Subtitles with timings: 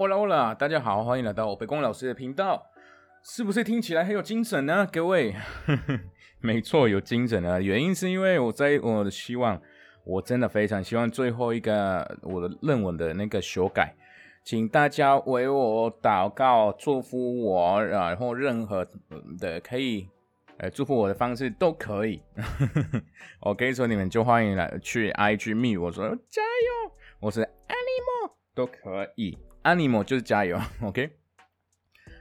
[0.00, 2.64] 欧啦欧啦，大家好，欢迎来到北光老师的频道。
[3.22, 4.88] 是不是听起来很有精神呢？
[4.90, 5.36] 各位，
[6.40, 7.60] 没错，有精神啊。
[7.60, 9.60] 原因是因为我在我的希望，
[10.04, 13.94] 我真的非常希望最后一个我的论文的那个修改，
[14.42, 18.88] 请大家为我祷告，祝福我，然后任何
[19.38, 20.08] 的可以
[20.56, 22.22] 呃祝福我的方式都可以。
[23.42, 31.10] 我跟你说，你们就欢迎来去 IG 密我说加油，我是 Animal 都可以，Animal 就是加油， OK。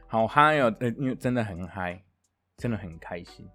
[0.08, 0.76] 好嗨哦！
[0.80, 2.04] 呃，因为真的很嗨，
[2.58, 3.48] 真的很开心，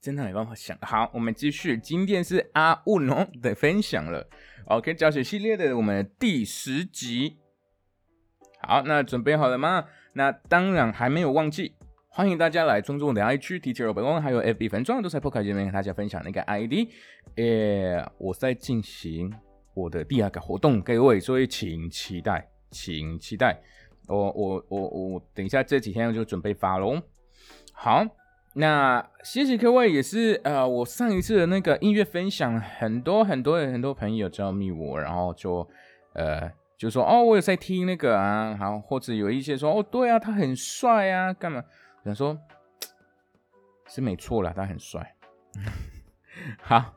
[0.00, 0.78] 真的没办法想。
[0.80, 4.26] 好，我们继续，今天是阿雾农的分享了。
[4.66, 7.36] OK，教学系列的我们第十集。
[8.62, 9.84] 好，那准备好了吗？
[10.14, 11.74] 那当然还没有忘记，
[12.08, 16.88] 欢迎大家来尊重我的 IG、T T R 本光，还有 FB 粉钻，都在 p o k 界面跟大家分享那个 ID。
[17.36, 19.30] 诶，我在进行
[19.78, 23.60] 我的第二个活动，各位，所以请期待，请期待。
[24.08, 27.00] 我我我我等一下这几天我就准备发喽。
[27.72, 28.04] 好，
[28.54, 35.68] 那谢谢各位，也是呃，我上一次的那个音乐分享，很多很多很多朋友找密我，然后就
[36.14, 41.62] 呃就说哦，我有在听那个啊，好，或者有一些说哦，对啊，他很帅啊，干嘛？
[42.04, 42.36] 想说，
[43.86, 45.14] 是没错啦，他很帅。
[46.60, 46.94] 好。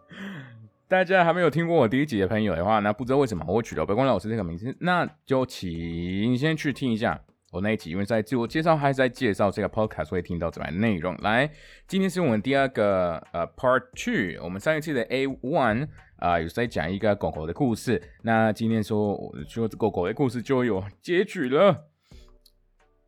[0.92, 7.17] 大家还没有听过我第一集的朋友的话，那不知道为什么我取了白光老师这个名字，那就请先去听一下
[7.53, 11.16] 我那一集，因为在自我介绍还是在介绍这个 podcast 会听到怎么样内容。
[11.20, 11.50] 来，
[11.88, 19.17] 今天是我们第二个呃 part two，我们上一次的 A one 啊有在讲一个狗狗的故事，那今天说
[19.48, 21.89] 说狗狗的故事就有结局了。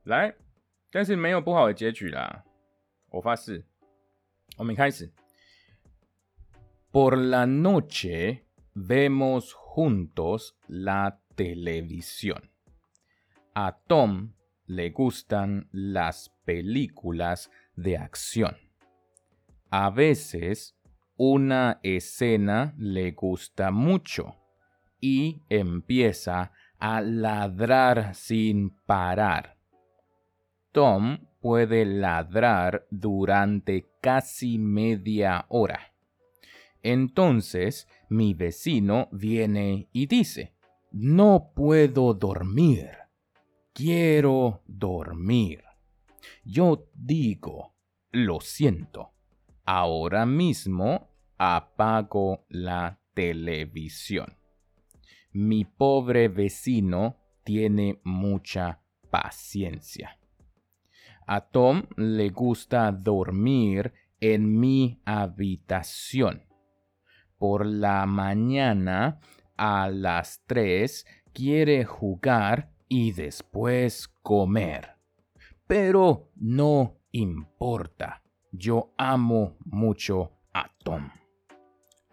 [0.05, 0.33] 来，
[0.89, 2.43] 但是没有不好的结局啦，
[3.11, 3.65] 我发誓，
[4.57, 5.11] 我们开始。
[6.93, 12.51] Por la noche vemos juntos la televisión.
[13.55, 14.33] A Tom
[14.67, 18.57] le gustan las películas de acción.
[19.71, 20.77] A veces
[21.17, 24.35] una escena le gusta mucho
[25.01, 29.57] y empieza a ladrar sin parar.
[30.71, 35.92] Tom puede ladrar durante casi media hora
[36.83, 40.53] entonces mi vecino viene y dice,
[40.91, 42.89] no puedo dormir,
[43.73, 45.63] quiero dormir.
[46.43, 47.73] Yo digo,
[48.11, 49.13] lo siento,
[49.65, 54.37] ahora mismo apago la televisión.
[55.31, 60.19] Mi pobre vecino tiene mucha paciencia.
[61.25, 66.43] A Tom le gusta dormir en mi habitación
[67.43, 69.19] por la mañana
[69.57, 74.91] a las 3 quiere jugar y después comer.
[75.67, 78.23] Pero no importa.
[78.53, 81.09] Yo amo mucho a Tom.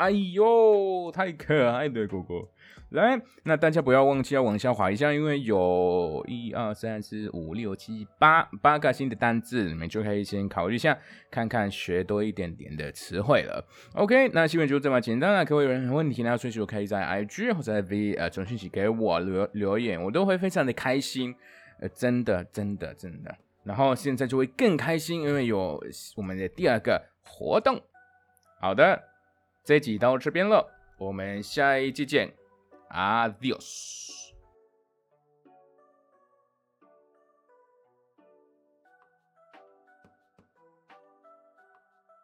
[0.00, 2.48] 哎呦，太可爱的狗狗！
[2.88, 10.96] 来，那大家不要忘记要往下滑一下，因为有一二三四五六七八八个新的单字，你们就可以先考虑一下，
[11.30, 13.62] 看看学多一点点的词汇了。
[13.92, 15.44] OK，那新闻就这么简单了。
[15.44, 21.34] 各位有任何问题呢，随时可以在 IG 或者在 V 呃传讯息给我留留言，我都会非常的开心。
[21.80, 23.36] 呃，真的真的真的。
[23.64, 25.78] 然后现在就会更开心，因为有
[26.16, 27.78] 我们的第二个活动。
[28.58, 29.00] 好的，
[29.64, 30.66] 这集到这边了，
[30.98, 32.34] 我们下一集见。
[32.90, 34.19] Adiós.